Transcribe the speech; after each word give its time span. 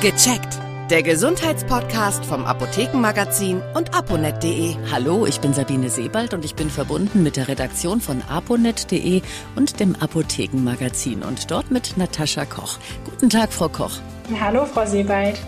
Gecheckt. 0.00 0.58
Der 0.90 1.02
Gesundheitspodcast 1.02 2.26
vom 2.26 2.44
Apothekenmagazin 2.44 3.62
und 3.74 3.94
aponet.de. 3.94 4.76
Hallo, 4.92 5.24
ich 5.24 5.40
bin 5.40 5.54
Sabine 5.54 5.88
Sebald 5.88 6.34
und 6.34 6.44
ich 6.44 6.54
bin 6.54 6.68
verbunden 6.68 7.22
mit 7.22 7.36
der 7.36 7.48
Redaktion 7.48 8.02
von 8.02 8.20
aponet.de 8.22 9.22
und 9.56 9.80
dem 9.80 9.96
Apothekenmagazin 9.96 11.22
und 11.22 11.50
dort 11.50 11.70
mit 11.70 11.96
Natascha 11.96 12.44
Koch. 12.44 12.78
Guten 13.06 13.30
Tag, 13.30 13.52
Frau 13.52 13.70
Koch. 13.70 13.98
Hallo, 14.40 14.64
Frau 14.64 14.86
Sebald. 14.86 15.38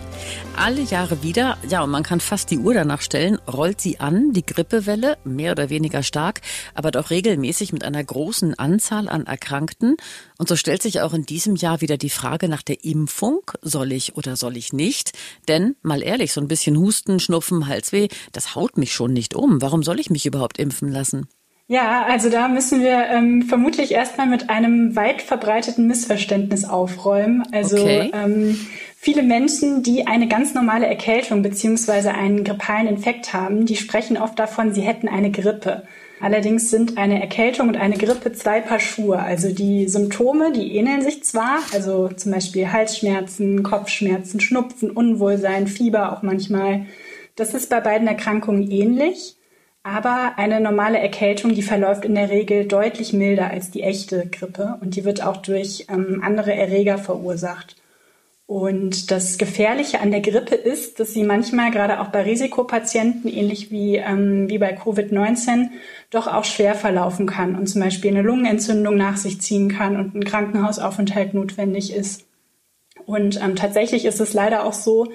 Alle 0.55 0.81
Jahre 0.81 1.23
wieder, 1.23 1.57
ja, 1.67 1.83
und 1.83 1.89
man 1.89 2.03
kann 2.03 2.19
fast 2.19 2.51
die 2.51 2.59
Uhr 2.59 2.75
danach 2.75 3.01
stellen, 3.01 3.39
rollt 3.47 3.81
sie 3.81 3.99
an, 3.99 4.33
die 4.33 4.45
Grippewelle, 4.45 5.17
mehr 5.23 5.51
oder 5.51 5.69
weniger 5.69 6.03
stark, 6.03 6.41
aber 6.75 6.91
doch 6.91 7.09
regelmäßig 7.09 7.73
mit 7.73 7.83
einer 7.83 8.03
großen 8.03 8.57
Anzahl 8.57 9.09
an 9.09 9.25
Erkrankten. 9.25 9.97
Und 10.37 10.47
so 10.47 10.55
stellt 10.55 10.83
sich 10.83 11.01
auch 11.01 11.13
in 11.13 11.25
diesem 11.25 11.55
Jahr 11.55 11.81
wieder 11.81 11.97
die 11.97 12.11
Frage 12.11 12.49
nach 12.49 12.61
der 12.61 12.83
Impfung. 12.83 13.41
Soll 13.61 13.91
ich 13.91 14.15
oder 14.15 14.35
soll 14.35 14.57
ich 14.57 14.73
nicht? 14.73 15.11
Denn, 15.47 15.75
mal 15.81 16.03
ehrlich, 16.03 16.31
so 16.31 16.39
ein 16.39 16.47
bisschen 16.47 16.77
Husten, 16.77 17.19
Schnupfen, 17.19 17.67
Halsweh, 17.67 18.09
das 18.31 18.55
haut 18.55 18.77
mich 18.77 18.93
schon 18.93 19.11
nicht 19.11 19.33
um. 19.33 19.61
Warum 19.61 19.81
soll 19.81 19.99
ich 19.99 20.11
mich 20.11 20.25
überhaupt 20.25 20.59
impfen 20.59 20.91
lassen? 20.91 21.27
Ja, 21.69 22.05
also 22.05 22.29
da 22.29 22.47
müssen 22.47 22.81
wir 22.81 23.07
ähm, 23.09 23.41
vermutlich 23.41 23.91
erstmal 23.91 24.27
mit 24.27 24.49
einem 24.49 24.95
weit 24.95 25.21
verbreiteten 25.21 25.85
Missverständnis 25.85 26.63
aufräumen. 26.63 27.43
Also 27.51 27.77
okay. 27.77 28.09
ähm, 28.13 28.57
viele 28.97 29.21
Menschen, 29.21 29.83
die 29.83 30.07
eine 30.07 30.29
ganz 30.29 30.53
normale 30.53 30.87
Erkältung 30.87 31.41
beziehungsweise 31.41 32.13
einen 32.13 32.45
grippalen 32.45 32.87
Infekt 32.87 33.33
haben, 33.33 33.65
die 33.65 33.75
sprechen 33.75 34.17
oft 34.17 34.39
davon, 34.39 34.73
sie 34.73 34.81
hätten 34.81 35.09
eine 35.09 35.29
Grippe. 35.29 35.83
Allerdings 36.21 36.71
sind 36.71 36.97
eine 36.97 37.21
Erkältung 37.21 37.67
und 37.67 37.77
eine 37.77 37.97
Grippe 37.97 38.31
zwei 38.31 38.61
Paar 38.61 38.79
Schuhe. 38.79 39.19
Also 39.19 39.51
die 39.51 39.87
Symptome, 39.87 40.53
die 40.53 40.75
ähneln 40.75 41.01
sich 41.01 41.23
zwar, 41.23 41.59
also 41.73 42.07
zum 42.07 42.31
Beispiel 42.31 42.71
Halsschmerzen, 42.71 43.61
Kopfschmerzen, 43.61 44.39
Schnupfen, 44.39 44.89
Unwohlsein, 44.89 45.67
Fieber 45.67 46.13
auch 46.13 46.23
manchmal. 46.23 46.85
Das 47.35 47.53
ist 47.53 47.69
bei 47.69 47.81
beiden 47.81 48.07
Erkrankungen 48.07 48.71
ähnlich. 48.71 49.36
Aber 49.87 50.33
eine 50.35 50.59
normale 50.59 50.99
Erkältung, 50.99 51.55
die 51.55 51.61
verläuft 51.61 52.03
in 52.03 52.13
der 52.13 52.29
Regel 52.29 52.65
deutlich 52.65 53.13
milder 53.13 53.51
als 53.51 53.71
die 53.71 53.83
echte 53.83 54.27
Grippe 54.27 54.77
und 54.81 54.97
die 54.97 55.05
wird 55.05 55.23
auch 55.23 55.37
durch 55.37 55.87
ähm, 55.87 56.21
andere 56.21 56.53
Erreger 56.53 56.97
verursacht. 56.97 57.77
Und 58.47 59.11
das 59.11 59.37
Gefährliche 59.37 60.01
an 60.01 60.11
der 60.11 60.19
Grippe 60.19 60.55
ist, 60.55 60.99
dass 60.99 61.13
sie 61.13 61.23
manchmal 61.23 61.71
gerade 61.71 62.01
auch 62.01 62.07
bei 62.07 62.23
Risikopatienten, 62.23 63.31
ähnlich 63.31 63.71
wie, 63.71 63.95
ähm, 63.95 64.49
wie 64.49 64.57
bei 64.57 64.77
Covid-19, 64.77 65.69
doch 66.09 66.27
auch 66.27 66.43
schwer 66.43 66.75
verlaufen 66.75 67.25
kann 67.25 67.55
und 67.55 67.67
zum 67.67 67.81
Beispiel 67.81 68.11
eine 68.11 68.23
Lungenentzündung 68.23 68.97
nach 68.97 69.15
sich 69.15 69.39
ziehen 69.39 69.69
kann 69.69 69.95
und 69.95 70.15
ein 70.15 70.25
Krankenhausaufenthalt 70.25 71.33
notwendig 71.33 71.93
ist. 71.93 72.25
Und 73.05 73.41
ähm, 73.41 73.55
tatsächlich 73.55 74.03
ist 74.03 74.19
es 74.19 74.33
leider 74.33 74.65
auch 74.65 74.73
so, 74.73 75.07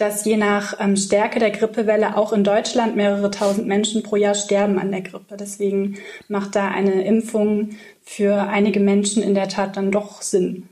dass 0.00 0.24
je 0.24 0.36
nach 0.36 0.74
ähm, 0.80 0.96
Stärke 0.96 1.38
der 1.38 1.50
Grippewelle 1.50 2.16
auch 2.16 2.32
in 2.32 2.44
Deutschland 2.44 2.96
mehrere 2.96 3.30
tausend 3.30 3.66
Menschen 3.66 4.02
pro 4.02 4.16
Jahr 4.16 4.34
sterben 4.34 4.78
an 4.78 4.90
der 4.90 5.02
Grippe. 5.02 5.36
Deswegen 5.36 5.98
macht 6.28 6.56
da 6.56 6.68
eine 6.68 7.04
Impfung 7.04 7.70
für 8.02 8.42
einige 8.48 8.80
Menschen 8.80 9.22
in 9.22 9.34
der 9.34 9.48
Tat 9.48 9.76
dann 9.76 9.90
doch 9.90 10.22
Sinn. 10.22 10.68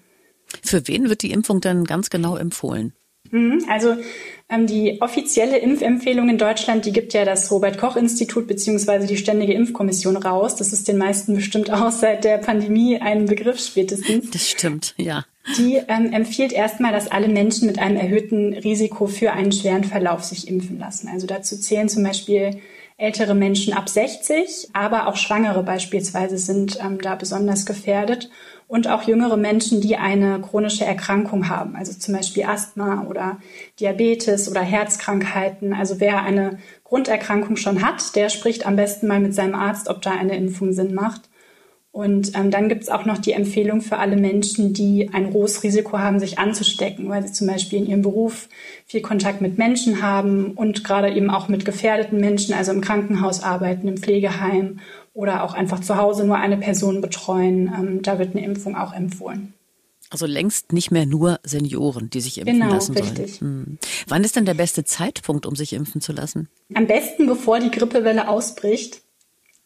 Für 0.62 0.88
wen 0.88 1.08
wird 1.08 1.22
die 1.22 1.30
Impfung 1.30 1.60
dann 1.60 1.84
ganz 1.84 2.10
genau 2.10 2.36
empfohlen? 2.36 2.94
Mhm, 3.30 3.64
also 3.68 3.96
ähm, 4.50 4.66
die 4.66 5.00
offizielle 5.02 5.58
Impfempfehlung 5.58 6.28
in 6.28 6.38
Deutschland, 6.38 6.86
die 6.86 6.92
gibt 6.92 7.12
ja 7.12 7.24
das 7.24 7.50
Robert 7.50 7.78
Koch 7.78 7.96
Institut 7.96 8.46
beziehungsweise 8.46 9.06
die 9.06 9.16
Ständige 9.16 9.52
Impfkommission 9.52 10.16
raus. 10.16 10.56
Das 10.56 10.72
ist 10.72 10.88
den 10.88 10.96
meisten 10.96 11.34
bestimmt 11.34 11.70
auch 11.70 11.90
seit 11.90 12.24
der 12.24 12.38
Pandemie 12.38 12.98
ein 12.98 13.26
Begriff 13.26 13.60
spätestens. 13.60 14.30
Das 14.30 14.48
stimmt, 14.48 14.94
ja. 14.96 15.24
Die 15.56 15.80
ähm, 15.88 16.12
empfiehlt 16.12 16.52
erstmal, 16.52 16.92
dass 16.92 17.10
alle 17.10 17.28
Menschen 17.28 17.66
mit 17.66 17.78
einem 17.78 17.96
erhöhten 17.96 18.52
Risiko 18.54 19.06
für 19.06 19.32
einen 19.32 19.52
schweren 19.52 19.84
Verlauf 19.84 20.24
sich 20.24 20.48
impfen 20.48 20.78
lassen. 20.78 21.08
Also 21.08 21.26
dazu 21.26 21.58
zählen 21.58 21.88
zum 21.88 22.02
Beispiel 22.02 22.60
ältere 22.98 23.34
Menschen 23.34 23.72
ab 23.72 23.88
60, 23.88 24.70
aber 24.72 25.06
auch 25.06 25.16
Schwangere 25.16 25.62
beispielsweise 25.62 26.36
sind 26.36 26.78
ähm, 26.82 27.00
da 27.00 27.14
besonders 27.14 27.64
gefährdet 27.64 28.28
und 28.68 28.86
auch 28.86 29.02
jüngere 29.04 29.38
Menschen, 29.38 29.80
die 29.80 29.96
eine 29.96 30.40
chronische 30.40 30.84
Erkrankung 30.84 31.48
haben, 31.48 31.74
also 31.74 31.98
zum 31.98 32.14
Beispiel 32.14 32.44
Asthma 32.44 33.06
oder 33.08 33.38
Diabetes 33.80 34.48
oder 34.48 34.60
Herzkrankheiten. 34.60 35.72
Also 35.72 36.00
wer 36.00 36.22
eine 36.22 36.58
Grunderkrankung 36.84 37.56
schon 37.56 37.82
hat, 37.82 38.14
der 38.14 38.28
spricht 38.28 38.66
am 38.66 38.76
besten 38.76 39.08
mal 39.08 39.20
mit 39.20 39.34
seinem 39.34 39.54
Arzt, 39.54 39.88
ob 39.88 40.02
da 40.02 40.10
eine 40.10 40.36
Impfung 40.36 40.74
Sinn 40.74 40.94
macht. 40.94 41.22
Und 41.90 42.36
ähm, 42.36 42.50
dann 42.50 42.68
gibt 42.68 42.82
es 42.82 42.90
auch 42.90 43.06
noch 43.06 43.16
die 43.16 43.32
Empfehlung 43.32 43.80
für 43.80 43.96
alle 43.96 44.16
Menschen, 44.16 44.74
die 44.74 45.10
ein 45.12 45.32
hohes 45.32 45.62
Risiko 45.62 45.98
haben, 45.98 46.20
sich 46.20 46.38
anzustecken, 46.38 47.08
weil 47.08 47.26
sie 47.26 47.32
zum 47.32 47.46
Beispiel 47.46 47.80
in 47.80 47.86
ihrem 47.86 48.02
Beruf 48.02 48.48
viel 48.84 49.00
Kontakt 49.00 49.40
mit 49.40 49.56
Menschen 49.56 50.02
haben 50.02 50.52
und 50.52 50.84
gerade 50.84 51.10
eben 51.10 51.30
auch 51.30 51.48
mit 51.48 51.64
gefährdeten 51.64 52.20
Menschen, 52.20 52.54
also 52.54 52.72
im 52.72 52.82
Krankenhaus 52.82 53.42
arbeiten, 53.42 53.88
im 53.88 53.96
Pflegeheim 53.96 54.80
oder 55.18 55.42
auch 55.42 55.52
einfach 55.52 55.80
zu 55.80 55.96
Hause 55.96 56.24
nur 56.24 56.36
eine 56.36 56.56
Person 56.56 57.00
betreuen. 57.00 57.74
Ähm, 57.76 58.02
da 58.02 58.20
wird 58.20 58.36
eine 58.36 58.44
Impfung 58.44 58.76
auch 58.76 58.94
empfohlen. 58.94 59.52
Also 60.10 60.26
längst 60.26 60.72
nicht 60.72 60.92
mehr 60.92 61.06
nur 61.06 61.40
Senioren, 61.42 62.08
die 62.08 62.20
sich 62.20 62.38
impfen 62.38 62.60
genau, 62.60 62.72
lassen 62.72 62.96
richtig. 62.96 63.38
sollen. 63.40 63.50
Hm. 63.66 63.78
Wann 64.06 64.22
ist 64.22 64.36
denn 64.36 64.44
der 64.44 64.54
beste 64.54 64.84
Zeitpunkt, 64.84 65.44
um 65.44 65.56
sich 65.56 65.72
impfen 65.72 66.00
zu 66.00 66.12
lassen? 66.12 66.48
Am 66.72 66.86
besten, 66.86 67.26
bevor 67.26 67.58
die 67.58 67.72
Grippewelle 67.72 68.28
ausbricht. 68.28 69.02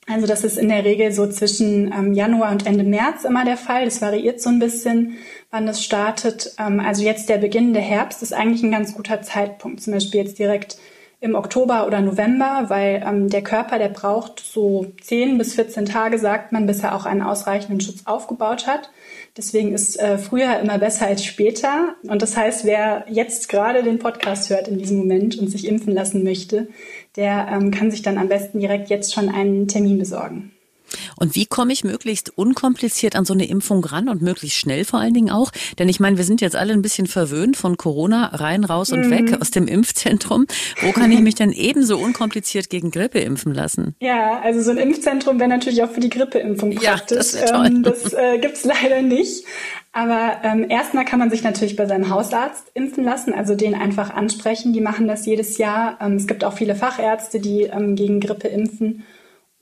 Also 0.07 0.27
das 0.27 0.43
ist 0.43 0.57
in 0.57 0.71
der 0.71 0.87
Regel 0.87 1.13
so 1.13 1.29
zwischen 1.29 1.93
ähm, 1.93 2.15
Januar 2.15 2.51
und 2.51 2.65
Ende 2.67 2.83
März 2.83 3.25
immer 3.25 3.45
der 3.45 3.59
Fall. 3.59 3.85
Das 3.85 4.01
variiert 4.01 4.41
so 4.41 4.49
ein 4.49 4.59
bisschen, 4.59 5.19
wann 5.51 5.67
das 5.67 5.85
startet. 5.85 6.55
Ähm, 6.59 6.81
also 6.81 7.03
jetzt 7.03 7.29
der 7.29 7.37
Beginn 7.37 7.75
der 7.75 7.83
Herbst 7.83 8.23
ist 8.23 8.33
eigentlich 8.33 8.63
ein 8.63 8.73
ganz 8.73 8.95
guter 8.95 9.21
Zeitpunkt. 9.21 9.83
Zum 9.83 9.93
Beispiel 9.93 10.23
jetzt 10.23 10.39
direkt 10.39 10.79
im 11.23 11.37
Oktober 11.37 11.87
oder 11.87 12.01
November, 12.01 12.65
weil 12.67 13.01
ähm, 13.07 13.29
der 13.29 13.43
Körper, 13.43 13.79
der 13.79 13.89
braucht 13.89 14.41
so 14.41 14.87
10 15.03 15.39
bis 15.39 15.55
14 15.55 15.87
Tage, 15.87 16.19
sagt 16.19 16.51
man, 16.51 16.67
bis 16.67 16.83
er 16.83 16.97
auch 16.97 17.07
einen 17.07 17.23
ausreichenden 17.23 17.81
Schutz 17.81 18.03
aufgebaut 18.07 18.67
hat. 18.67 18.91
Deswegen 19.37 19.73
ist 19.73 20.01
äh, 20.01 20.19
früher 20.19 20.59
immer 20.59 20.79
besser 20.79 21.07
als 21.07 21.25
später. 21.25 21.95
Und 22.03 22.23
das 22.23 22.37
heißt, 22.37 22.65
wer 22.65 23.05
jetzt 23.09 23.49
gerade 23.49 23.85
den 23.85 24.01
Podcast 24.01 24.51
hört 24.51 24.67
in 24.67 24.79
diesem 24.79 24.99
Moment 24.99 25.39
und 25.39 25.47
sich 25.47 25.69
impfen 25.69 25.95
lassen 25.95 26.25
möchte, 26.25 26.67
der 27.15 27.47
ähm, 27.53 27.71
kann 27.71 27.93
sich 27.93 28.03
dann 28.03 28.19
am 28.19 28.29
besten 28.29 28.59
direkt 28.59 28.91
jetzt 28.91 29.15
schon 29.15 29.29
einen 29.29 29.69
Termin 29.69 29.99
besorgen. 30.01 30.51
Und 31.17 31.35
wie 31.35 31.47
komme 31.47 31.73
ich 31.73 31.85
möglichst 31.85 32.37
unkompliziert 32.37 33.17
an 33.17 33.25
so 33.25 33.35
eine 33.35 33.47
Impfung 33.47 33.85
ran 33.85 34.09
und 34.09 34.23
möglichst 34.23 34.59
schnell 34.59 34.85
vor 34.85 35.01
allen 35.01 35.15
Dingen 35.15 35.31
auch? 35.31 35.51
Denn 35.79 35.89
ich 35.89 36.01
meine, 36.01 36.17
wir 36.17 36.25
sind 36.25 36.41
jetzt 36.41 36.57
alle 36.57 36.73
ein 36.73 36.83
bisschen 36.83 37.07
verwöhnt 37.07 37.57
von 37.57 37.77
Corona, 37.77 38.27
rein, 38.27 38.65
raus 38.65 38.93
und 38.93 39.07
mhm. 39.07 39.11
weg 39.11 39.41
aus 39.41 39.51
dem 39.51 39.67
Impfzentrum. 39.67 40.47
Wo 40.83 40.93
kann 40.93 41.13
ich 41.13 41.21
mich 41.21 41.35
denn 41.35 41.53
ebenso 41.53 41.99
unkompliziert 41.99 42.71
gegen 42.71 42.91
Grippe 42.91 43.21
impfen 43.21 43.55
lassen? 43.55 43.95
Ja, 44.01 44.41
also 44.41 44.63
so 44.63 44.71
ein 44.71 44.79
Impfzentrum 44.79 45.39
wäre 45.39 45.49
natürlich 45.49 45.83
auch 45.83 45.91
für 45.91 46.01
die 46.01 46.11
Grippeimpfung 46.11 46.75
praktisch. 46.75 47.35
Ja, 47.35 47.41
das 47.41 47.51
toll. 47.51 47.67
Ähm, 47.67 47.83
das 47.83 48.13
äh, 48.13 48.39
gibt's 48.39 48.65
leider 48.65 49.03
nicht. 49.03 49.45
Aber 49.93 50.39
ähm, 50.43 50.67
erstmal 50.71 51.05
kann 51.05 51.19
man 51.19 51.31
sich 51.31 51.43
natürlich 51.43 51.77
bei 51.77 51.87
seinem 51.87 52.09
Hausarzt 52.09 52.71
impfen 52.73 53.05
lassen, 53.05 53.35
also 53.35 53.55
den 53.55 53.75
einfach 53.75 54.11
ansprechen. 54.15 54.73
Die 54.73 54.81
machen 54.81 55.07
das 55.07 55.27
jedes 55.27 55.59
Jahr. 55.59 55.99
Ähm, 56.01 56.17
es 56.17 56.27
gibt 56.27 56.45
auch 56.45 56.55
viele 56.55 56.75
Fachärzte, 56.75 57.41
die 57.41 57.65
ähm, 57.65 57.95
gegen 57.95 58.21
Grippe 58.21 58.49
impfen. 58.49 59.05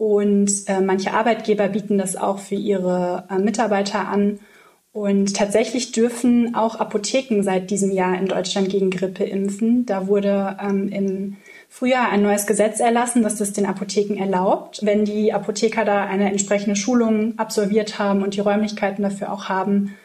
Und 0.00 0.50
äh, 0.66 0.80
manche 0.80 1.12
Arbeitgeber 1.12 1.68
bieten 1.68 1.98
das 1.98 2.16
auch 2.16 2.38
für 2.38 2.54
ihre 2.54 3.24
äh, 3.28 3.38
Mitarbeiter 3.38 4.08
an. 4.08 4.40
Und 4.92 5.36
tatsächlich 5.36 5.92
dürfen 5.92 6.54
auch 6.54 6.76
Apotheken 6.76 7.42
seit 7.42 7.70
diesem 7.70 7.90
Jahr 7.90 8.18
in 8.18 8.26
Deutschland 8.26 8.70
gegen 8.70 8.88
Grippe 8.88 9.24
impfen. 9.24 9.84
Da 9.84 10.06
wurde 10.06 10.56
ähm, 10.58 10.88
im 10.88 11.36
Frühjahr 11.68 12.08
ein 12.08 12.22
neues 12.22 12.46
Gesetz 12.46 12.80
erlassen, 12.80 13.22
das 13.22 13.36
das 13.36 13.52
den 13.52 13.66
Apotheken 13.66 14.16
erlaubt, 14.16 14.80
wenn 14.86 15.04
die 15.04 15.34
Apotheker 15.34 15.84
da 15.84 16.06
eine 16.06 16.30
entsprechende 16.30 16.76
Schulung 16.76 17.38
absolviert 17.38 17.98
haben 17.98 18.22
und 18.22 18.34
die 18.34 18.40
Räumlichkeiten 18.40 19.02
dafür 19.02 19.30
auch 19.30 19.50
haben, 19.50 19.96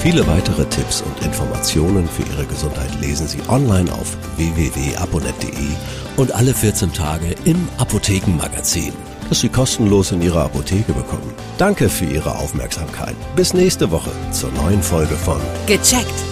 Viele 0.00 0.26
weitere 0.26 0.64
Tipps 0.64 1.02
und 1.02 1.24
Informationen 1.24 2.08
für 2.08 2.22
Ihre 2.22 2.46
Gesundheit 2.46 2.90
lesen 3.00 3.28
Sie 3.28 3.38
online 3.48 3.92
auf 3.92 4.16
www.aponet.de 4.36 5.68
und 6.16 6.32
alle 6.32 6.54
14 6.54 6.92
Tage 6.92 7.34
im 7.44 7.68
Apothekenmagazin, 7.78 8.92
das 9.28 9.40
Sie 9.40 9.48
kostenlos 9.48 10.10
in 10.10 10.22
Ihrer 10.22 10.44
Apotheke 10.44 10.92
bekommen. 10.92 11.32
Danke 11.58 11.88
für 11.88 12.06
Ihre 12.06 12.36
Aufmerksamkeit. 12.36 13.14
Bis 13.36 13.54
nächste 13.54 13.90
Woche 13.90 14.10
zur 14.32 14.50
neuen 14.52 14.82
Folge 14.82 15.14
von 15.14 15.40
Gecheckt 15.66 16.31